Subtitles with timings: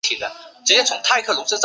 [0.01, 1.59] 该公司有多位葡萄酒大师。